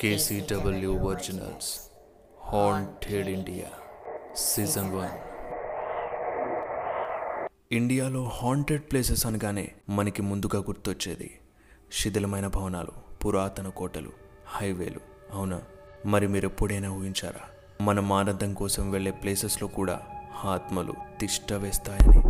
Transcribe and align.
KCW 0.00 0.94
originals 0.94 1.80
haunted 2.42 3.28
India 3.28 3.66
season 4.36 4.94
one 4.94 5.10
ఇండియాలో 7.72 8.24
haunted 8.24 8.82
places 8.82 9.26
అనగానే 9.26 9.72
మనకి 9.88 10.22
ముందుగా 10.22 10.58
గుర్తొచ్చేది 10.58 11.38
శిథిలమైన 11.92 12.46
భవనాలు 12.46 12.92
పురాతన 13.24 13.68
కోటలు 13.68 14.10
హైవేలు 14.46 15.00
అవునా? 15.32 15.62
మరి 16.06 16.28
మీరు 16.28 16.46
ఎప్పుడైనా 16.46 16.90
ఊహించారా? 16.90 17.40
మన 17.84 18.12
ఆనందం 18.12 18.54
కోసం 18.54 18.90
వెళ్ళే 18.90 19.10
ప్లేసెస్లో 19.10 19.68
కూడా 19.68 20.00
ఆత్మలు 20.44 20.94
తిష్ట 21.20 21.52
వేస్తాయని 21.52 22.22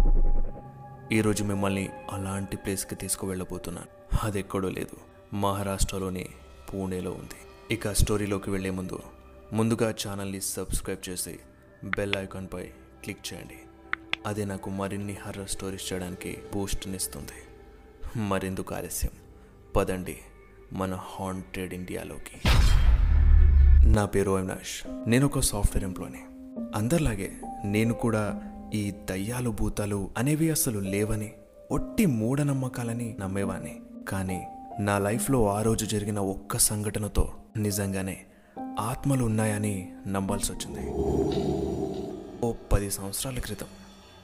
ఈరోజు 1.17 1.45
మిమ్మల్ని 1.45 1.89
అలాంటి 2.13 2.57
ప్లేస్కి 2.57 2.95
తీసుకువెళ్ళబోతున్నాను. 2.95 4.17
అది 4.27 4.39
ఎక్కడో 4.39 4.69
లేదు. 4.69 4.97
మహారాష్ట్రలోని 5.37 6.29
పూణేలో 6.75 7.11
ఉంది. 7.11 7.50
ఇక 7.73 7.93
స్టోరీలోకి 7.93 8.51
వెళ్ళే 8.51 8.71
ముందు 8.71 8.99
ముందుగా 9.53 9.91
ఛానల్ని 9.91 10.41
సబ్స్క్రైబ్ 10.41 11.09
చేసి 11.09 11.39
బెల్ 11.85 12.15
ఐకాన్పై 12.19 12.63
క్లిక్ 13.05 13.35
చేయండి. 13.35 13.59
అదే 14.27 14.45
నాకు 14.45 14.71
మరిన్ని 14.71 15.17
హర్రర్ 15.27 15.49
స్టోరీస్ 15.49 15.93
చేయడానికి 15.93 16.39
బూస్ట్నిస్తుంది 16.55 17.39
మరెందుకు 18.21 18.75
ఆలస్యం? 18.75 19.11
పదండి 19.77 20.17
మన 20.73 20.95
హాంటెడ్ 20.95 21.75
ఇండియాలోకి 21.75 22.37
నా 23.89 24.05
పేరు 24.05 24.31
అవినాష్. 24.31 24.87
నేను 25.07 25.27
ఒక 25.27 25.41
సాఫ్ట్వేర్ 25.41 25.85
ఎంప్లాయీని 25.85 26.23
అందరిలాగే 26.75 27.41
నేను 27.65 27.95
కూడా 27.95 28.43
ఈ 28.75 28.91
దయ్యాలు 28.91 29.51
భూతాలు 29.51 30.11
అనేవి 30.19 30.51
అసలు 30.51 30.79
లేవని 30.79 31.33
ఒట్టి 31.71 32.07
మూఢనమ్మకాలని 32.07 33.17
నమ్మేవాణ్ణి 33.21 33.81
కానీ 34.09 34.43
నా 34.81 34.99
లైఫ్లో 34.99 35.49
ఆ 35.49 35.63
రోజు 35.63 35.85
జరిగిన 35.85 36.19
ఒక్క 36.19 36.57
సంఘటనతో 36.57 37.33
నిజంగానే 37.57 38.27
ఆత్మలు 38.79 39.25
ఉన్నాయని 39.25 39.93
నమ్మాల్సి 40.07 40.53
వచ్చింది 40.53 40.91
ఓ 42.47 42.53
పది 42.73 42.91
సంవత్సరాల 42.91 43.39
క్రితం 43.39 43.67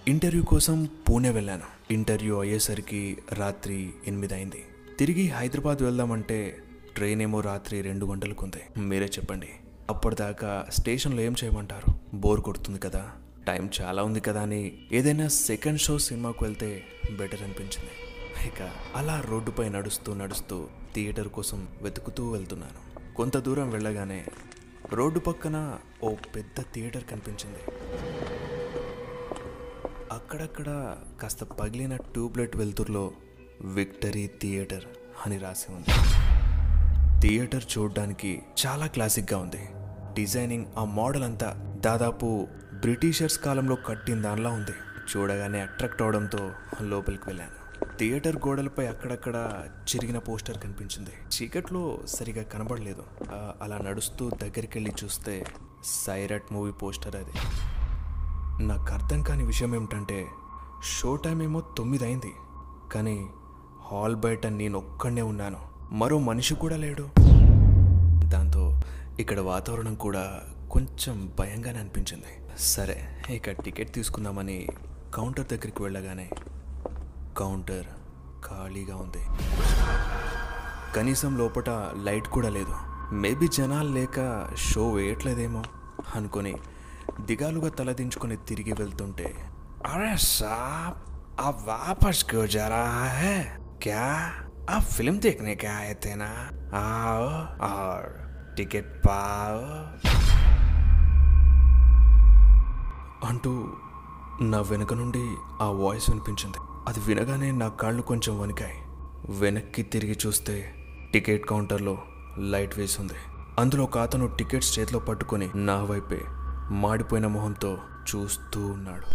ఇంటర్వ్యూ 0.09 0.45
కోసం 0.45 0.89
పూణే 1.09 1.31
వెళ్ళాను. 1.31 1.93
ఇంటర్వ్యూ 1.93 2.41
అయ్యేసరికి 2.41 3.19
రాత్రి 3.33 3.91
ఎనిమిది 4.07 4.35
అయింది 4.35 4.65
తిరిగి 4.99 5.29
హైదరాబాద్ 5.29 5.83
వెళ్దామంటే 5.83 6.59
ట్రైన్ 6.95 7.23
ఏమో 7.23 7.41
రాత్రి 7.41 7.81
రెండు 7.81 8.07
గంటలకు 8.07 8.45
ఉంది 8.45 8.81
మీరే 8.81 9.07
చెప్పండి. 9.07 9.49
అప్పటిదాకా 9.91 10.67
స్టేషన్లో 10.71 11.23
ఏం 11.23 11.35
చేయమంటారు? 11.45 12.17
బోర్ 12.17 12.41
కొడుతుంది 12.41 12.79
కదా. 12.79 13.11
టైం 13.47 13.71
చాలా 13.81 14.03
ఉంది 14.03 14.21
కదా 14.21 14.43
అని 14.43 14.79
ఏదైనా 14.93 15.29
సెకండ్ 15.29 15.81
షో 15.81 15.99
సినిమాకు 15.99 16.45
వెళ్తే 16.45 16.85
బెటర్ 17.19 17.43
అనిపించింది. 17.43 17.91
ఇక 18.49 18.71
అలా 18.97 19.25
రోడ్డుపై 19.29 19.69
నడుస్తూ 19.69 20.15
నడుస్తూ 20.15 20.67
థియేటర్ 20.95 21.29
కోసం 21.29 21.69
వెతుకుతూ 21.83 22.31
వెళ్తున్నాను. 22.31 22.86
కొంత 23.17 23.37
దూరం 23.37 23.71
వెళ్ళగానే 23.71 24.27
రోడ్డు 24.93 25.19
పక్కన 25.19 25.79
ఓ 26.03 26.15
పెద్ద 26.15 26.63
థియేటర్ 26.75 27.05
కనిపించింది. 27.05 27.59
అక్కడక్కడ 30.13 30.97
కాస్త 31.21 31.45
పగిలిన 31.45 31.97
ట్యూబ్లైట్ 31.97 32.57
వెలుతురులో 32.57 33.13
విక్టరీ 33.61 34.31
థియేటర్ 34.43 34.85
అని 35.27 35.39
రాసి 35.39 35.73
ఉంది. 35.73 35.91
థియేటర్ 37.21 37.65
చూడడానికి 37.79 38.43
చాలా 38.67 38.87
క్లాసిక్గా 38.87 39.39
ఉంది. 39.39 39.69
డిజైనింగ్ 40.15 40.67
ఆ 40.79 40.85
మోడల్ 40.85 41.25
అంతా 41.25 41.81
దాదాపు 41.85 42.49
బ్రిటిషర్స్ 42.75 43.39
కాలంలో 43.39 43.77
కట్టిన 43.77 44.23
దానిలా 44.23 44.51
ఉంది. 44.51 44.73
చూడగానే 45.17 45.61
అట్రాక్ట్ 45.61 46.03
అవడంతో 46.03 46.53
లోపలికి 46.83 47.23
వెళ్ళాను. 47.27 47.66
థియేటర్ 47.99 48.37
గోడలపై 48.37 48.87
అక్కడక్కడ 48.87 49.65
చిరిగిన 49.83 50.19
పోస్టర్ 50.19 50.59
కనిపించింది. 50.59 51.11
చీకట్లో 51.35 51.99
సరిగా 52.07 52.43
కనబడలేదు. 52.43 53.03
అలా 53.63 53.79
నడుస్తూ 53.79 54.31
దగ్గరికి 54.31 54.79
వెళ్ళి 54.79 54.93
చూస్తే 55.05 55.45
సైరట్ 55.85 56.53
మూవీ 56.53 56.73
పోస్టర్ 56.73 57.17
అది. 57.17 57.33
నాకు 58.65 58.93
అర్థం 58.93 59.23
కాని 59.23 59.45
విషయం 59.45 59.75
ఏమిటంటే 59.75 60.27
షో 60.99 61.17
టైం 61.17 61.43
ఏమో 61.43 61.63
తొమ్మిది 61.79 62.05
అయింది 62.05 62.33
కానీ 62.93 63.27
హాల్ 63.93 64.17
బయట 64.17 64.47
నేను 64.47 64.79
ఒక్కడనే 64.79 65.23
ఉన్నాను. 65.23 65.59
మరో 65.93 66.19
మనిషి 66.19 66.55
కూడా 66.55 66.77
లేడు. 66.77 67.09
దాంతో 68.29 68.81
ఇక్కడ 69.21 69.41
వాతావరణం 69.41 69.95
కూడా 69.95 70.43
కొంచెం 70.71 71.33
భయంగానే 71.39 71.79
అనిపించింది. 71.79 72.59
సరే 72.59 73.23
ఇక 73.31 73.51
టికెట్ 73.51 73.95
తీసుకుందామని 73.95 74.67
కౌంటర్ 75.15 75.47
దగ్గరికి 75.47 75.83
వెళ్ళగానే 75.83 76.31
కౌంటర్ 77.38 77.90
ఖాళీగా 78.46 78.96
ఉంది 78.96 79.24
కనీసం 80.96 81.32
లోపల 81.38 81.70
లైట్ 82.04 82.28
కూడా 82.28 82.50
లేదు 82.50 82.76
మేబీ 83.16 83.48
జనాలు 83.58 83.92
లేక 83.92 84.20
షో 84.62 84.84
వేయట్లేదేమో 84.90 85.64
అనుకొని 86.16 86.54
దిగాలుగా 87.22 87.72
తలదించుకొని 87.80 88.38
తిరిగి 88.50 88.76
వెళ్తుంటే 88.82 89.30
अरे 89.86 90.10
साहब 90.32 90.96
आप 91.40 91.56
वापस 91.66 92.18
क्यों 92.30 92.46
जा 92.48 92.66
रहा 92.68 93.06
है 93.14 93.38
क्या 93.82 94.04
आप 94.70 94.84
फिल्म 94.88 95.16
देखने 95.20 95.54
के 95.56 95.68
आए 95.70 95.94
थे 96.04 96.14
ना 96.16 96.28
आओ 96.78 97.24
और 97.70 98.04
टिकट 98.58 98.88
पाओ 99.02 99.58
అంటూ 103.26 103.52
నా 104.44 104.60
వెనక 104.70 104.94
నుండి 104.94 105.24
ఆ 105.62 105.68
వాయిస్ 105.80 106.08
వినిపించింది 106.10 106.60
అది 106.89 107.01
వినగానే 107.01 107.51
నా 107.51 107.69
కాళ్ళు 107.69 108.03
కొంచెం 108.03 108.41
వణికాయి. 108.41 108.75
వెనక్కి 109.39 109.83
తిరిగి 109.83 110.19
చూస్తే 110.27 110.75
టికెట్ 111.13 111.47
కౌంటర్లో 111.47 111.99
లైట్ 112.39 112.79
వేసింది. 112.79 113.13
అందులో 113.59 113.85
ఒక 113.85 113.99
అతను 113.99 114.27
టికెట్స్ 114.27 114.79
చేతిలో 114.79 114.99
పట్టుకొని 114.99 115.49
నా 115.55 115.83
వైపే 115.83 116.21
మాడిపోయిన 116.71 117.27
మొహంతో 117.27 117.79
చూస్తూ 118.09 118.67
ఉన్నాడు. 118.67 119.07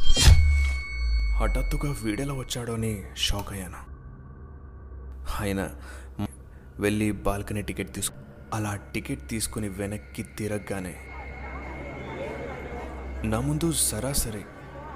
హఠాత్తుగా 1.38 1.96
వీడెలా 2.04 2.34
వచ్చాడో 2.34 2.74
అని 2.74 3.04
షాక్ 3.18 3.52
అయ్యాను. 3.52 3.92
ఆయన 5.42 5.70
వెళ్ళి 6.80 7.12
బాల్కనీ 7.12 7.62
టికెట్ 7.62 7.96
తీసుకు 7.96 8.16
అలా 8.54 8.76
టికెట్ 8.76 9.30
తీసుకుని 9.30 9.70
వెనక్కి 9.70 10.24
తిరగగానే 10.24 10.96
నా 13.24 13.40
ముందు 13.40 13.72
సరాసరి 13.72 14.42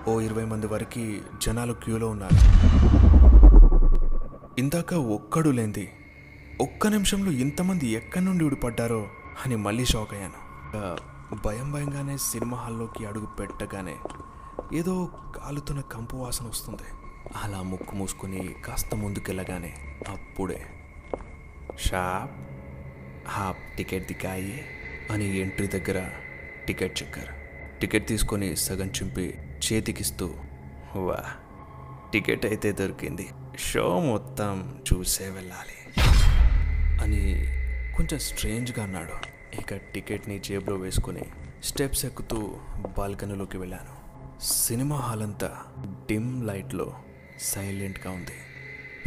ఓ 0.08 0.20
ఇరవై 0.20 0.46
మంది 0.46 0.68
వరకు 0.68 1.04
జనాలు 1.42 1.74
క్యూలో 1.74 2.08
ఉన్నారు. 2.10 2.38
ఇందాక 4.60 4.94
ఒక్కడు 4.94 5.50
లేంది 5.50 5.86
ఒక్క 6.62 6.88
నిమిషంలో 6.88 7.32
ఇంతమంది 7.32 7.88
ఎక్కడి 7.88 8.26
నుండి 8.26 8.44
ఊడిపడ్డారో 8.44 9.08
అని 9.46 9.56
మళ్ళీ 9.56 9.86
షాక్ 9.86 10.14
అయ్యాను. 10.14 10.40
భయం 11.46 11.72
భయంగానే 11.72 12.18
సినిమా 12.18 12.58
హాల్లోకి 12.58 13.06
అడుగు 13.06 13.26
పెట్టగానే 13.26 13.96
ఏదో 14.74 15.10
కాలుతున్న 15.36 15.82
కంపు 15.82 16.18
వాసన 16.18 16.46
వస్తుంది. 16.48 16.88
అలా 17.44 17.62
ముక్కు 17.62 17.96
మూసుకొని 17.96 18.56
కాస్త 18.66 18.96
ముందుకెళ్ళగానే 18.96 19.74
అప్పుడే 20.10 20.62
షాప్ 21.80 22.36
హాప్ 23.28 23.64
టికెట్ 23.78 24.08
దిగాయి 24.08 24.56
అని 25.12 25.28
ఎంట్రీ 25.40 25.68
దగ్గర 25.68 26.00
టికెట్ 26.68 27.04
చెక్కారు. 27.04 27.34
టికెట్ 27.80 28.08
తీసుకొని 28.08 28.56
సగం 28.56 28.88
చింపి 28.88 29.28
చేతికిస్తూ 29.74 30.34
వా 30.96 31.24
టికెట్ 32.14 32.46
అయితే 32.46 32.72
దొరికింది. 32.72 33.30
షో 33.58 34.00
మొత్తం 34.00 34.80
చూసే 34.94 35.30
వెళ్ళాలి. 35.30 36.02
అని 37.04 37.48
కొంచెం 37.96 38.20
స్ట్రేంజ్గా 38.20 38.84
అన్నాడు. 38.84 39.36
ఇక 39.56 39.76
టికెట్ని 39.76 40.40
జేబులో 40.40 40.76
వేసుకుని 40.76 41.22
స్టెప్స్ 41.64 42.06
ఎక్కుతూ 42.06 42.58
బాల్కనీలోకి 42.98 43.58
వెళ్ళాను. 43.58 44.06
సినిమా 44.44 44.96
హాల్ 44.96 45.24
అంతా 45.24 45.58
డిమ్ 46.10 46.48
లైట్లో 46.48 46.94
సైలెంట్గా 47.40 48.12
ఉంది. 48.12 48.32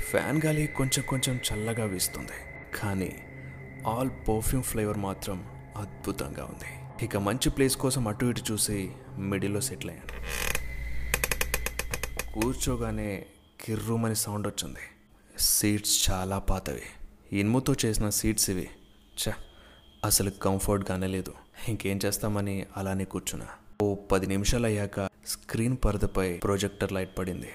ఫ్యాన్ 0.01 0.41
గాలి 0.47 0.67
కొంచెం 0.67 1.05
కొంచెం 1.09 1.41
చల్లగా 1.53 1.85
వీస్తుంది. 1.85 2.67
కానీ 2.83 3.17
ఆల్ 3.87 4.11
పర్ఫ్యూమ్ 4.29 4.65
ఫ్లేవర్ 4.65 4.99
మాత్రం 4.99 5.45
అద్భుతంగా 5.77 6.45
ఉంది. 6.45 7.05
ఇక 7.05 7.17
మంచి 7.17 7.51
ప్లేస్ 7.51 7.77
కోసం 7.77 8.09
అటు 8.09 8.27
ఇటు 8.27 8.53
చూసి 8.53 8.93
మిడిల్లో 9.19 9.61
సెటిల్ 9.61 9.91
అయ్యాను. 9.91 10.48
కూర్చోగానే 12.43 13.27
కిర్రుమని 13.61 14.17
సౌండ్ 14.17 14.47
వచ్చింది. 14.47 14.79
సీట్స్ 15.39 16.11
చాలా 16.11 16.39
పాతవి. 16.39 16.83
ఇనుముతో 17.33 17.75
చేసిన 17.85 18.11
సీట్స్ 18.11 18.51
ఇవి. 18.51 18.69
చ 19.27 19.33
అసలు 20.05 20.31
కంఫర్ట్గానే 20.31 21.07
లేదు. 21.07 21.33
ఇంకేం 21.69 22.01
చేస్తామని 22.05 22.67
అలానే 22.77 23.05
కూర్చున్నా. 23.05 23.47
ఓ 23.83 23.95
పది 23.95 24.27
నిమిషాలు 24.27 24.67
అయ్యాక 24.67 25.01
స్క్రీన్ 25.27 25.77
పరదపై 25.85 26.37
ప్రొజెక్టర్ 26.37 26.93
లైట్ 26.93 27.19
పడింది. 27.19 27.49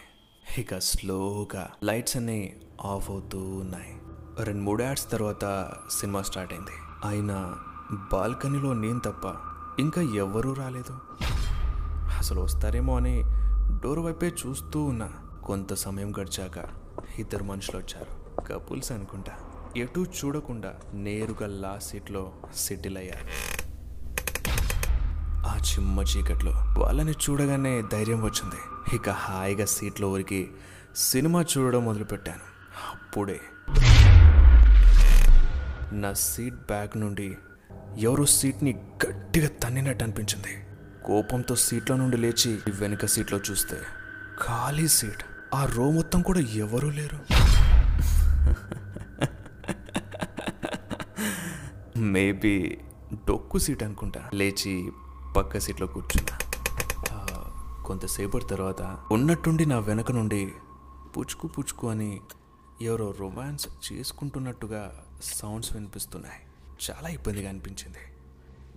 ఇక 0.57 0.77
స్లోగా 0.77 1.69
లైట్స్ 1.83 2.17
అన్నీ 2.17 2.55
ఆఫ్ 2.85 3.11
అవుతూ 3.11 3.39
ఉన్నాయి. 3.39 3.97
రెండు 4.39 4.61
మూడు 4.61 4.83
యాడ్స్ 4.83 5.11
తర్వాత 5.11 5.71
సినిమా 5.99 6.21
స్టార్ట్ 6.21 6.53
అయింది. 6.53 7.07
అయినా 7.07 7.55
బాల్కనీలో 8.13 8.73
నేను 8.73 8.99
తప్ప 8.99 9.35
ఇంకా 9.79 10.01
ఎవ్వరూ 10.01 10.53
రాలేదు. 10.53 10.99
అసలు 12.17 12.41
వస్తారేమో 12.41 12.95
అని 12.95 13.23
డోర్ 13.71 13.99
వైపే 13.99 14.27
చూస్తూ 14.27 14.83
ఉన్నా 14.83 15.09
కొంత 15.43 15.73
సమయం 15.73 16.11
గడిచాక 16.11 16.65
ఇద్దరు 17.19 17.43
మనుషులు 17.43 17.77
వచ్చారు. 17.77 18.41
కపుల్స్ 18.41 18.91
అనుకుంటా. 18.91 19.31
ఎటూ 19.77 20.03
చూడకుండా 20.03 20.73
నేరుగా 20.93 21.47
లాస్ట్ 21.47 21.91
సీట్లో 21.91 22.33
సెటిల్ 22.55 22.97
అయ్యారు. 22.97 23.27
ఆ 25.47 25.57
చిమ్మ 25.57 25.99
చీకట్లో 25.99 26.51
వాళ్ళని 26.77 27.11
చూడగానే 27.11 27.83
ధైర్యం 27.91 28.23
వచ్చింది. 28.23 28.55
ఇక 28.95 29.09
హాయిగా 29.09 29.65
సీట్లో 29.65 30.11
ఉరికి 30.11 30.51
సినిమా 30.95 31.41
చూడడం 31.41 31.85
మొదలుపెట్టాను. 31.85 32.53
అప్పుడే 32.91 33.39
నా 35.91 36.13
సీట్ 36.13 36.55
బ్యాక్ 36.55 36.97
నుండి 36.97 37.37
ఎవరో 37.97 38.25
సీట్ని 38.25 38.83
గట్టిగా 39.05 39.47
తన్నినట్టు 39.47 40.03
అనిపించింది. 40.03 40.62
కోపంతో 41.05 41.55
సీట్లో 41.55 41.97
నుండి 41.97 42.17
లేచి 42.17 42.59
వెనుక 42.79 43.05
సీట్లో 43.05 43.39
చూస్తే 43.51 43.77
ఖాళీ 44.45 44.87
సీట్. 44.87 45.23
ఆ 45.55 45.65
రో 45.65 45.91
మొత్తం 45.91 46.21
కూడా 46.21 46.39
ఎవరూ 46.39 46.89
లేరు. 46.89 47.19
మేబీ 51.99 52.77
డొక్కు 53.13 53.57
సీట్ 53.57 53.83
అనుకుంటా. 53.83 54.29
లేచి 54.33 54.91
పక్క 55.37 55.59
సీట్లో 55.59 55.87
కూర్చున్నా 55.87 56.37
కొంతసేపటి 57.85 58.45
తర్వాత 58.45 58.81
ఉన్నట్టుండి 59.11 59.65
నా 59.65 59.79
వెనక 59.79 60.11
నుండి 60.11 60.51
పుచ్చుకు 61.17 61.47
పుచ్చుకు 61.47 61.89
అని 61.89 62.21
ఎవరో 62.81 63.15
రొమాన్స్ 63.19 63.67
చేసుకుంటున్నట్టుగా 63.87 65.03
సౌండ్స్ 65.23 65.73
వినిపిస్తున్నాయి. 65.73 66.41
చాలా 66.89 67.09
ఇబ్బందిగా 67.09 67.49
అనిపించింది. 67.49 67.97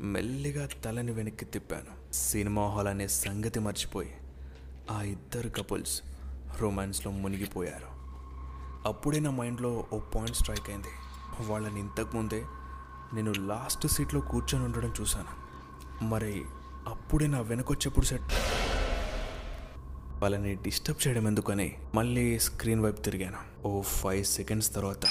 మెల్లిగా 0.01 0.69
తలని 0.85 1.13
వెనక్కి 1.13 1.45
తిప్పాను. 1.45 2.13
సినిమా 2.13 2.69
హాల్ 2.69 2.89
అనే 2.89 3.09
సంగతి 3.09 3.61
మర్చిపోయి 3.61 4.15
ఆ 4.91 5.03
ఇద్దరు 5.03 5.49
కపుల్స్ 5.49 6.03
రొమాన్స్లో 6.61 7.13
మునిగిపోయారు. 7.13 7.89
అప్పుడే 8.89 9.21
నా 9.21 9.31
మైండ్లో 9.31 9.87
ఓ 9.93 9.99
పాయింట్ 9.99 10.37
స్ట్రైక్ 10.37 10.71
అయింది. 10.71 10.89
వాళ్ళని 11.47 11.81
ఇంతకుముందే 11.81 12.43
నేను 13.15 13.33
లాస్ట్ 13.33 13.87
సీట్లో 13.87 14.21
కూర్చొని 14.21 14.65
ఉండడం 14.65 14.95
చూశాను. 15.01 15.47
మరి 16.05 16.45
అప్పుడే 16.87 17.27
నా 17.27 17.41
వెనకొచ్చేప్పుడు 17.41 18.07
సెట్ 18.07 18.23
వాళ్ళని 20.23 20.55
డిస్టర్బ్ 20.55 21.07
చేయడం 21.07 21.27
ఎందుకని 21.27 21.79
మళ్ళీ 21.95 22.39
స్క్రీన్ 22.39 22.81
వైపు 22.81 23.01
తిరిగాను. 23.01 23.69
ఓ 23.69 23.81
ఫైవ్ 23.81 24.25
సెకండ్స్ 24.25 24.75
తర్వాత 24.75 25.07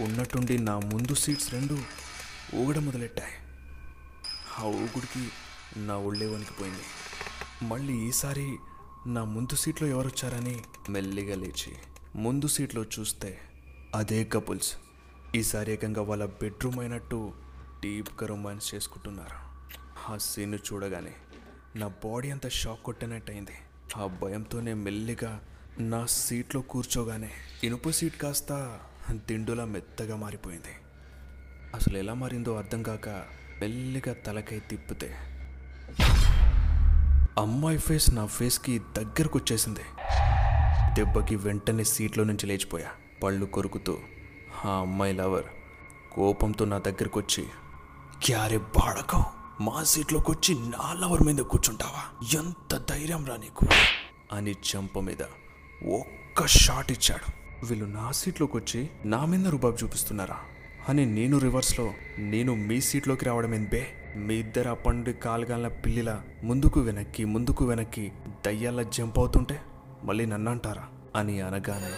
ఉన్నట్టుండి 0.00 0.58
నా 0.58 0.78
ముందు 0.78 1.14
సీట్స్ 1.14 1.52
రెండు 1.52 1.78
ఊగడం 2.54 2.86
మొదలెట్టాయి 2.86 3.32
ఆ 4.58 4.62
ఊగుడికి 4.62 5.28
నా 5.76 5.96
ఒళ్ళే 5.96 6.26
వణికిపోయింది. 6.26 6.82
మళ్ళీ 7.64 7.92
ఈసారి 7.92 8.56
నా 9.06 9.24
ముందు 9.24 9.56
సీట్లో 9.56 9.88
ఎవరొచ్చారని 9.88 10.64
మెల్లిగా 10.90 11.36
లేచి 11.36 11.72
ముందు 12.16 12.46
సీట్లో 12.46 12.82
చూస్తే 12.82 13.38
అదే 13.94 14.24
కపుల్స్. 14.24 14.76
ఈసారి 15.34 15.72
ఏకంగా 15.72 16.02
వాళ్ళ 16.02 16.24
బెడ్రూమ్ 16.24 16.80
అయినట్టు 16.80 17.32
డీప్గా 17.80 18.26
రొమాన్స్ 18.26 18.74
చేసుకుంటున్నారు. 18.74 19.36
ఆ 20.12 20.16
సీన్ 20.16 20.54
చూడగానే 20.54 21.14
నా 21.76 21.88
బాడీ 21.88 22.30
అంతా 22.30 22.48
షాక్ 22.48 22.82
కొట్టినట్టయింది. 22.82 23.56
ఆ 23.96 24.06
భయంతోనే 24.06 24.74
మెల్లిగా 24.74 25.40
నా 25.78 26.06
సీట్లో 26.06 26.60
కూర్చోగానే 26.60 27.30
ఇనుప 27.64 27.90
సీట్ 27.90 28.16
కాస్త 28.16 28.80
దిండులా 29.10 29.64
మెత్తగా 29.64 30.16
మారిపోయింది. 30.16 30.74
అసలు 31.74 31.98
ఎలా 31.98 32.14
మారిందో 32.14 32.56
అర్థం 32.56 32.82
కాక 32.82 33.08
మెల్లిగా 33.60 34.14
తలకై 34.14 34.58
తిప్పితే. 34.58 35.14
అమ్మాయి 37.38 37.78
ఫేస్ 37.78 38.14
నా 38.14 38.26
ఫేస్కి 38.26 38.78
దగ్గరకు 38.78 39.38
వచ్చేసింది 39.38 39.80
దెబ్బకి 40.94 41.36
వెంటనే 41.36 41.84
సీట్లో 41.84 42.24
నుంచి 42.24 42.46
లేచిపోయా. 42.46 42.88
పళ్ళు 43.22 43.46
కొరుకుతూ 43.46 43.98
ఆ 44.64 44.70
అమ్మాయి 44.70 45.12
లవర్ 45.12 45.44
కోపంతో 46.12 46.64
నా 46.64 46.78
దగ్గరకు 46.78 47.20
వచ్చి 47.20 47.46
క్యారే 48.24 48.58
బాడకో 48.58 49.24
మా 49.60 49.84
సీట్లోకి 49.84 50.30
వచ్చి 50.30 50.54
నా 50.54 50.92
లవర్ 50.92 51.22
మీద 51.22 51.36
కూర్చుంటావా? 51.36 52.28
ఎంత 52.40 52.86
ధైర్యం 52.90 53.26
రా 53.26 53.36
నీకు. 53.36 53.66
అని 54.32 54.50
చెంప 54.50 54.98
మీద 54.98 55.22
ఒక్క 55.92 56.46
షాట్ 56.46 56.92
ఇచ్చాడు. 56.92 57.32
వీళ్ళు 57.66 57.86
నా 57.86 58.12
సీట్లోకి 58.12 58.56
వచ్చి 58.56 58.90
నా 59.04 59.24
మీద 59.24 59.48
రుబాబు 59.48 59.78
చూపిస్తున్నారా? 59.84 60.36
అని 60.90 61.06
నేను 61.06 61.38
రివర్స్లో 61.38 61.94
నేను 62.18 62.54
మీ 62.54 62.80
సీట్లోకి 62.80 63.24
రావడం 63.24 63.64
బే? 63.64 63.86
మీ 64.16 64.34
ఇద్దరు 64.34 64.68
అప్పండి 64.68 65.12
కాలుగాల 65.12 65.68
పిల్లిలా 65.68 66.24
ముందుకు 66.42 66.80
వెనక్కి 66.80 67.24
ముందుకు 67.24 67.64
వెనక్కి 67.64 68.12
దయ్యాల 68.46 68.82
జంప్ 68.82 69.18
అవుతుంటే 69.18 69.60
మళ్ళీ 70.04 70.26
నన్ను 70.26 70.50
అంటారా 70.50 70.88
అని 71.16 71.40
అనగానే 71.40 71.90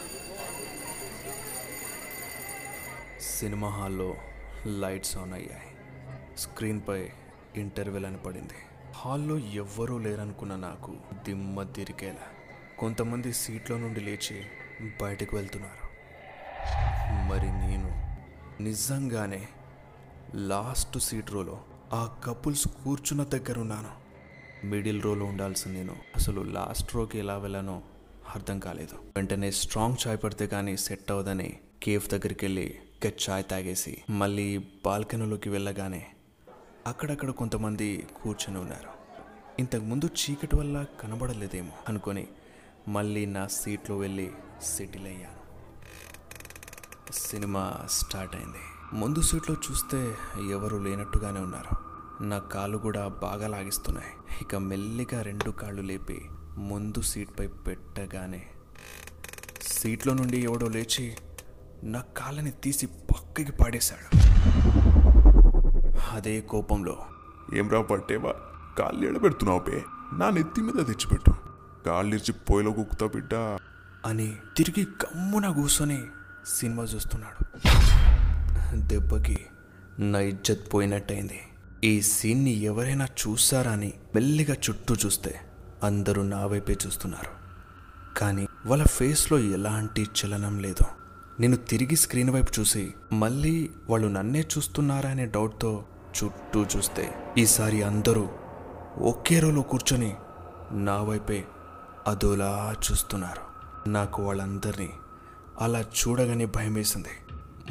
సినిమా 3.20 3.68
హాల్లో 3.68 4.14
లైట్స్ 4.66 5.16
ఆన్ 5.16 5.34
అయ్యాయి. 5.34 5.76
స్క్రీన్పై 6.38 7.08
ఇంటర్వెల్ 7.56 8.06
అని 8.06 8.16
పడింది. 8.16 8.54
హాల్లో 8.94 9.38
ఎవ్వరూ 9.38 9.98
లేరనుకున్న 9.98 10.56
నాకు 10.56 10.96
దిమ్మ 11.26 11.62
తిరిగేలా 11.62 12.26
కొంతమంది 12.78 13.32
సీట్లో 13.32 13.78
నుండి 13.78 14.00
లేచి 14.00 14.42
బయటకు 15.02 15.36
వెళ్తున్నారు. 15.36 15.92
మరి 17.28 17.71
నిజంగానే 18.62 19.49
లాస్ట్ 20.35 20.99
సీట్ 20.99 21.31
రోలో 21.31 21.61
ఆ 21.93 22.17
కపుల్స్ 22.25 22.69
కూర్చున్న 22.69 23.23
దగ్గర 23.25 23.59
ఉన్నాను 23.59 23.93
మిడిల్ 24.67 25.03
రోలో 25.03 25.25
ఉండాల్సింది 25.26 25.79
నేను. 25.79 25.97
అసలు 26.17 26.41
లాస్ట్ 26.41 26.94
రోకి 26.94 27.19
ఎలా 27.19 27.37
వెళ్ళానో 27.38 27.82
అర్థం 28.35 28.59
కాలేదు. 28.59 28.97
వెంటనే 29.17 29.50
స్ట్రాంగ్ 29.50 29.97
చాయ్ 30.06 30.19
పడితే 30.25 30.47
కానీ 30.47 30.76
సెట్ 30.76 31.11
అవ్వదని 31.11 31.59
కేఫ్ 31.82 32.11
దగ్గరికి 32.11 32.47
వెళ్ళి 32.47 32.79
గట్ 33.06 33.31
చాయ్ 33.31 33.44
తాగేసి 33.44 33.94
మళ్ళీ 34.11 34.59
బాల్కనీలోకి 34.59 35.49
వెళ్ళగానే 35.49 36.06
అక్కడక్కడ 36.87 37.31
కొంతమంది 37.31 38.06
కూర్చొని 38.23 38.59
ఉన్నారు. 38.61 38.91
ఇంతకుముందు 39.59 40.09
చీకటి 40.20 40.56
వల్ల 40.56 40.87
కనబడలేదేమో 41.00 41.73
అనుకొని 41.88 42.26
మళ్ళీ 42.88 43.26
నా 43.26 43.47
సీట్లో 43.47 43.99
వెళ్ళి 43.99 44.31
సెటిల్ 44.62 45.06
అయ్యాను. 45.06 45.41
సినిమా 47.12 47.73
స్టార్ట్ 47.87 48.37
అయింది. 48.37 48.59
ముందు 48.93 49.20
సీట్లో 49.20 49.56
చూస్తే 49.70 50.17
ఎవరు 50.50 50.76
లేనట్టుగానే 50.76 51.41
ఉన్నారు. 51.41 51.93
నా 52.23 52.38
కాళ్ళు 52.38 52.79
కూడా 52.79 53.09
బాగా 53.09 53.49
లాగిస్తున్నాయి. 53.49 54.09
ఇక 54.43 54.56
మెల్లిగా 54.56 55.23
రెండు 55.23 55.50
కాళ్ళు 55.50 55.82
లేపి 55.82 56.29
ముందు 56.56 57.03
సీట్పై 57.03 57.47
పెట్టగానే 57.47 58.47
సీట్లో 59.62 60.14
నుండి 60.14 60.41
ఎవడో 60.41 60.69
లేచి 60.69 61.17
నా 61.85 62.03
కాళ్ళని 62.17 62.50
తీసి 62.50 62.87
పక్కకి 62.87 63.53
పాడేశాడు. 63.53 64.17
అదే 66.12 66.40
కోపంలో 66.40 67.07
ఏమ్రా 67.54 67.83
పట్టేవా? 67.83 68.35
కాళ్ళు 68.78 69.07
ఎడబెడుతున్నావు 69.07 69.61
పే. 69.61 69.85
నా 70.12 70.31
నెత్తి 70.31 70.61
మీద 70.61 70.87
తెచ్చిపెట్టు. 70.87 71.33
కాళ్ళిరిచి 71.87 72.33
పొయ్యిలో 72.33 72.73
కుక్కుతా 72.73 73.07
బిడ్డ. 73.07 73.35
అని 74.07 74.37
తిరిగి 74.57 74.85
గమ్మున 74.85 75.49
కూర్చొని 75.49 76.04
సినిమా 76.46 76.82
చూస్తున్నాడు. 76.82 77.44
దెబ్బకి 78.87 79.38
నా 79.99 80.18
ఇజ్జత్ 80.18 80.75
పోయినట్టయింది. 80.75 81.40
ఈ 81.84 82.00
సీన్ని 82.00 82.50
ఎవరైనా 82.50 83.04
చూస్తారా 83.04 83.72
అని 83.72 83.92
మెల్లిగా 84.14 84.54
చుట్టూ 84.54 84.94
చూస్తే 84.94 85.40
అందరూ 85.82 86.22
నా 86.22 86.46
వైపే 86.46 86.76
చూస్తున్నారు. 86.87 87.42
కానీ 88.18 88.46
వాళ్ళ 88.66 88.84
ఫేస్లో 88.84 89.38
ఎలాంటి 89.38 90.02
చలనం 90.02 90.58
లేదు. 90.58 90.84
నేను 91.40 91.56
తిరిగి 91.56 91.96
స్క్రీన్ 91.96 92.30
వైపు 92.30 92.61
చూసి 92.61 92.94
మళ్ళీ 93.12 93.70
వాళ్ళు 93.90 94.08
నన్నే 94.08 94.40
చూస్తున్నారా 94.40 95.11
అనే 95.11 95.26
డౌట్తో 95.26 95.84
చుట్టూ 96.25 96.66
చూస్తే 96.76 97.14
ఈసారి 97.38 97.82
అందరూ 97.82 98.28
ఒకే 98.99 99.40
రోలో 99.40 99.62
కూర్చొని 99.62 100.14
నా 100.72 101.02
వైపే 101.02 101.44
అదోలా 102.06 102.75
చూస్తున్నారు. 102.90 103.52
నాకు 103.88 104.22
వాళ్ళందరినీ 104.22 104.90
అలా 105.62 105.81
చూడగానే 105.81 106.45
భయం 106.45 106.75
వేసింది. 106.75 107.09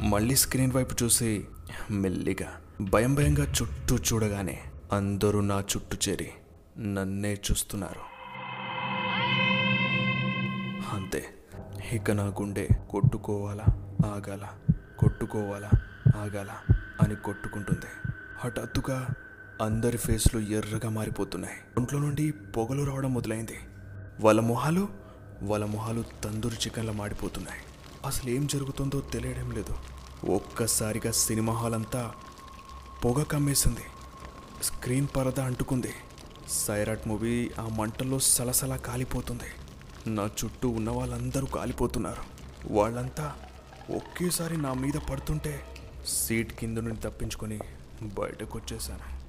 మళ్ళీ 0.00 0.36
స్క్రీన్ 0.36 0.72
వైపు 0.72 0.96
చూసి 1.02 1.44
మెల్లిగా 1.90 2.60
భయం 2.80 3.14
భయంగా 3.14 3.44
చుట్టూ 3.44 3.96
చూడగానే 3.96 4.60
అందరూ 4.92 5.40
నా 5.40 5.60
చుట్టూ 5.60 5.96
చేరి 6.08 6.30
నన్నే 6.78 7.34
చూస్తున్నారు. 7.34 8.00
అంతే 10.94 11.24
ఇక 11.92 12.10
నా 12.10 12.24
గుండె 12.24 12.68
కొట్టుకోవాలా 12.90 13.64
ఆగాల 14.06 14.46
కొట్టుకోవాలా 14.98 15.70
ఆగాల 16.16 16.50
అని 17.02 17.16
కొట్టుకుంటుంది. 17.16 17.86
హఠాత్తుగా 18.38 19.08
అందరి 19.62 19.98
ఫేస్లు 19.98 20.40
ఎర్రగా 20.40 20.90
మారిపోతున్నాయి. 20.90 21.54
ఒంట్లో 21.78 22.00
నుండి 22.00 22.30
పొగలు 22.30 22.82
రావడం 22.82 23.14
మొదలైంది. 23.14 23.58
వాళ్ళ 24.20 24.40
మొహాలు 24.40 24.88
వాళ్ళ 25.42 25.64
మొహాలు 25.64 26.04
తందూరి 26.24 26.54
చికెన్లా 26.54 26.92
మాడిపోతున్నాయి. 26.92 27.60
అసలు 28.06 28.30
ఏం 28.30 28.46
జరుగుతుందో 28.46 29.00
తెలియడం 29.00 29.50
లేదు. 29.50 29.74
ఒక్కసారిగా 30.32 31.12
సినిమా 31.12 31.52
హాల్ 31.52 31.74
అంతా 31.74 32.14
పొగ 33.04 33.22
కమ్మేసింది. 33.22 33.84
స్క్రీన్ 34.62 35.08
పరద 35.16 35.40
అంటుకుంది. 35.40 35.92
సైరాట్ 36.48 37.08
మూవీ 37.08 37.50
ఆ 37.60 37.68
మంటల్లో 37.68 38.18
సలసలా 38.18 38.76
కాలిపోతుంది. 38.76 39.44
నా 40.10 40.30
చుట్టూ 40.44 40.68
ఉన్న 40.68 40.90
వాళ్ళందరూ 40.90 41.46
కాలిపోతున్నారు. 41.46 42.22
వాళ్ళంతా 42.72 43.36
ఒకేసారి 43.96 44.56
నా 44.56 44.74
మీద 44.74 44.94
పడుతుంటే 45.10 45.66
సీట్ 46.06 46.52
కింద 46.52 46.78
నుండి 46.78 47.00
తప్పించుకొని 47.00 47.58
బయటకు 48.02 48.58
వచ్చేసాను 48.58 49.22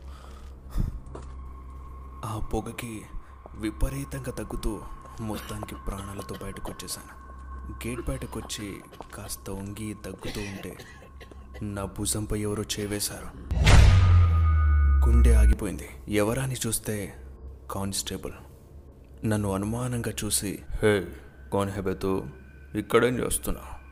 ఆ 2.26 2.40
పొగకి 2.40 3.02
విపరీతంగా 3.56 4.32
తగ్గుతూ 4.32 4.82
మొత్తానికి 5.22 5.76
ప్రాణాలతో 5.76 6.36
బయటకు 6.44 6.72
వచ్చేసాను 6.72 7.23
గేట్ 7.72 8.02
బయటకు 8.10 8.40
వచ్చి 8.40 8.82
కాస్త 9.16 9.50
వంగి 9.50 9.96
తగ్గుతూ 10.06 10.42
ఉంటే 10.42 10.78
నా 11.62 11.86
భుజంపై 11.86 12.40
ఎవరో 12.40 12.64
చేవేశారు. 12.80 13.28
గుండె 15.10 15.34
ఆగిపోయింది. 15.34 15.90
ఎవరా 16.08 16.44
అని 16.44 16.56
చూస్తే 16.68 17.16
కానిస్టేబుల్. 17.72 18.34
నన్ను 19.26 19.54
అనుమానంగా 19.54 20.14
చూసి 20.26 20.60
హే 20.84 21.08
కోన్ 21.52 21.72
హెబెతు 21.72 22.28
ఇక్కడేం 22.76 23.20
చేస్తున్నావు? 23.20 23.84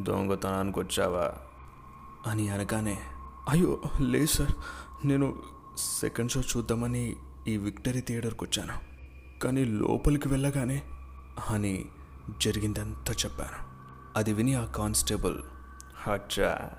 దొంగతనానికి 0.00 0.78
వచ్చావా 0.78 1.32
అని 2.26 2.48
అనగానే 2.48 2.98
అయ్యో 3.48 3.80
లేదు 4.00 4.26
సార్. 4.26 4.52
నేను 5.06 5.42
సెకండ్ 6.00 6.32
షో 6.32 6.40
చూద్దామని 6.40 7.16
ఈ 7.48 7.56
విక్టరీ 7.56 8.00
థియేటర్కి 8.00 8.44
వచ్చాను 8.44 8.72
కానీ 9.40 9.64
లోపలికి 9.64 10.28
వెళ్ళగానే 10.28 10.82
అని 11.50 11.84
జరిగిందంతా 12.30 13.12
చెప్పాను. 13.12 13.74
అది 14.18 14.32
విని 14.32 14.54
ఆ 14.54 14.64
కానిస్టేబుల్ 14.64 15.38
అచ్చా. 16.10 16.70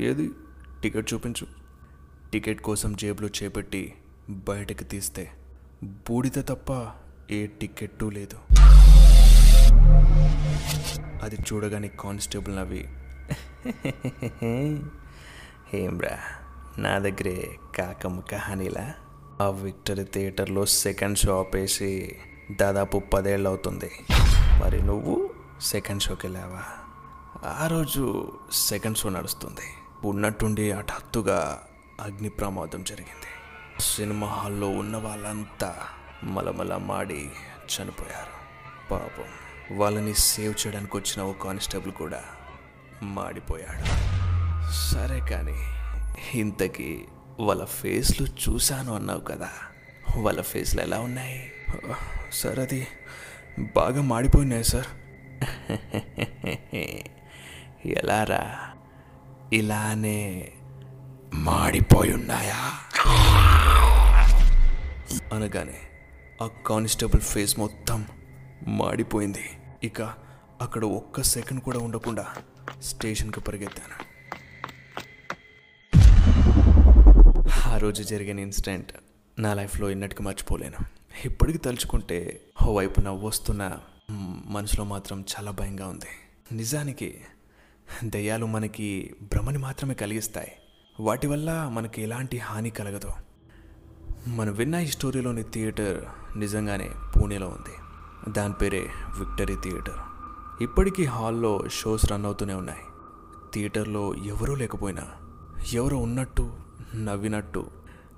ఏది? 0.00 0.30
టికెట్ 0.82 1.14
చూపించు. 1.14 1.46
టికెట్ 2.32 2.60
కోసం 2.60 2.96
జేబులో 2.96 3.28
చేపెట్టి 3.28 3.94
బయటకు 4.30 4.84
తీస్తే 4.84 5.30
బూడిద 5.82 6.38
తప్ప 6.38 6.90
ఏ 7.30 7.46
టికెట్టు 7.46 8.04
లేదు. 8.04 8.38
అది 11.22 11.34
చూడగానే 11.34 11.88
కానిస్టేబుల్ 11.88 12.56
నవ్వి 12.56 12.88
ఏమ్రా 15.74 16.18
నా 16.78 16.98
దగ్గరే 16.98 17.58
కాకమ్మ 17.76 18.20
కహానీలా 18.20 18.94
ఆ 19.40 19.48
విక్టరీ 19.48 20.04
థియేటర్లో 20.04 20.66
సెకండ్ 20.66 21.18
షో 21.18 21.40
ఆపేసి 21.40 22.18
దాదాపు 22.50 22.98
పదేళ్ళు 22.98 23.48
అవుతుంది 23.48 23.90
మరి 24.60 24.82
నువ్వు 24.82 25.30
సెకండ్ 25.60 26.02
షోకి 26.02 26.26
వెళ్ళావా 26.26 26.62
ఆ 27.48 27.66
రోజు 27.66 28.32
సెకండ్ 28.52 28.98
షో 28.98 29.08
నడుస్తుంది. 29.08 29.60
ఉన్నట్టుండి 30.04 30.72
హఠాత్తుగా 30.72 31.62
అగ్ని 32.00 32.28
ప్రమాదం 32.28 32.84
జరిగింది. 32.84 33.26
సినిమా 33.82 34.26
హాల్లో 34.26 34.68
ఉన్న 34.68 34.96
వాళ్ళంతా 34.96 35.76
మలమల 36.24 36.76
మాడి 36.76 37.30
చనిపోయారు. 37.76 38.36
పాపం 38.90 39.24
వాళ్ళని 39.78 40.14
సేవ్ 40.14 40.66
చేయడానికి 40.66 40.96
వచ్చిన 40.96 41.22
ఓ 41.22 41.32
కానిస్టేబుల్ 41.32 41.92
కూడా 41.92 42.22
మాడిపోయాడు. 43.02 43.84
సరే 44.94 45.20
కానీ 45.20 45.62
ఇంతకీ 46.34 47.04
వాళ్ళ 47.40 47.64
ఫేస్లు 47.64 48.26
చూశాను 48.26 48.94
అన్నావు 48.94 49.20
కదా. 49.20 49.50
వాళ్ళ 50.16 50.42
ఫేస్లు 50.42 50.80
ఎలా 50.80 51.00
ఉన్నాయి? 51.00 51.52
సార్ 52.32 52.58
అది 52.58 52.86
బాగా 53.58 54.02
మాడిపోయినాయి 54.02 54.64
సార్. 54.64 54.86
ఎలారా? 57.86 58.60
ఇలానే 59.52 60.52
మాడిపోయి 61.34 62.12
ఉన్నాయా 62.12 62.58
అనగానే 65.32 65.80
ఆ 66.42 66.48
కానిస్టేబుల్ 66.66 67.22
ఫేస్ 67.22 67.58
మొత్తం 67.58 68.06
మాడిపోయింది. 68.66 69.44
ఇక 69.82 70.02
అక్కడ 70.60 70.84
ఒక్క 70.84 71.22
సెకండ్ 71.22 71.60
కూడా 71.60 71.78
ఉండకుండా 71.78 72.26
స్టేషన్కి 72.82 73.40
పరిగెత్తాను. 73.40 74.16
ఆ 77.68 77.78
రోజు 77.78 78.02
జరిగిన 78.02 78.38
ఇన్సిడెంట్ 78.38 78.92
నా 79.38 79.54
లైఫ్లో 79.54 79.90
ఎన్నటికి 79.90 80.22
మర్చిపోలేను. 80.22 80.95
ఇప్పటికి 81.24 81.58
తలుచుకుంటే 81.58 82.40
ఓ 82.66 82.76
వైపు 82.76 83.00
నవ్వు 83.00 83.28
వస్తున్న 83.28 83.78
మనసులో 84.46 84.84
మాత్రం 84.84 85.20
చాలా 85.20 85.50
భయంగా 85.50 85.86
ఉంది. 85.88 86.06
నిజానికి 86.52 87.20
దయ్యాలు 88.04 88.46
మనకి 88.46 89.14
భ్రమని 89.22 89.58
మాత్రమే 89.58 89.94
కలిగిస్తాయి. 89.94 90.52
వాటి 91.00 91.26
వల్ల 91.26 91.70
మనకి 91.72 92.02
ఎలాంటి 92.02 92.38
హాని 92.38 92.70
కలగదు. 92.70 93.12
మనం 94.26 94.52
విన్న 94.52 94.74
ఈ 94.74 94.86
స్టోరీలోని 94.86 95.42
థియేటర్ 95.42 96.04
నిజంగానే 96.38 96.90
పూణేలో 97.16 97.48
ఉంది. 97.48 97.74
దాని 98.32 98.54
పేరే 98.54 98.80
విక్టరీ 99.18 99.56
థియేటర్. 99.62 99.98
ఇప్పటికీ 100.62 101.04
హాల్లో 101.04 101.64
షోస్ 101.68 102.12
రన్ 102.12 102.24
అవుతూనే 102.24 102.54
ఉన్నాయి. 102.54 102.80
థియేటర్లో 103.52 104.14
ఎవరూ 104.14 104.54
లేకపోయినా 104.54 105.06
ఎవరో 105.72 105.96
ఉన్నట్టు 105.96 106.52
నవ్వినట్టు 106.94 107.70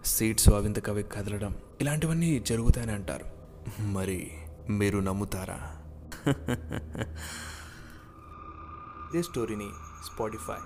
సీట్స్ 0.05 0.49
అవింతకవి 0.49 1.03
కదలడం 1.03 1.57
ఇలాంటివన్నీ 1.81 2.41
జరుగుతాయని 2.41 2.93
అంటారు. 2.93 3.25
మరి 3.81 4.33
మీరు 4.71 4.99
నమ్ముతారా? 4.99 5.75
ఇదే 9.11 9.23
స్టోరీని 9.23 9.69
Spotify 10.07 10.57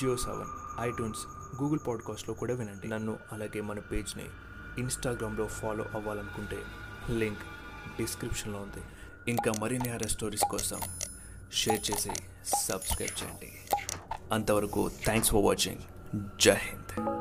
Jio 0.00 0.16
Saavn 0.16 0.80
iTunes 0.80 1.18
Google 1.62 1.80
పాడ్కాస్ట్లో 1.88 2.34
కూడా 2.34 2.54
వినండి. 2.54 2.88
నన్ను 2.88 3.18
అలాగే 3.32 3.60
మన 3.60 3.78
పేజ్ని 3.78 4.24
ఇన్స్టాగ్రామ్లో 4.78 5.46
ఫాలో 5.46 5.84
అవ్వాలనుకుంటే 5.84 6.58
లింక్ 7.10 7.40
డిస్క్రిప్షన్లో 7.98 8.58
ఉంది. 8.58 8.82
ఇంకా 9.30 9.52
మరిన్ని 9.60 9.92
ఆర్ఎస్ 9.92 10.12
స్టోరీస్ 10.12 10.44
కోసం 10.50 10.80
షేర్ 11.52 11.90
చేసి 11.90 12.10
సబ్స్క్రైబ్ 12.56 13.22
చేయండి. 13.22 13.52
అంతవరకు 14.32 14.90
థ్యాంక్స్ 15.04 15.30
ఫర్ 15.30 15.44
వాచింగ్. 15.44 15.78
జై 16.40 16.54
హింద్. 16.54 17.19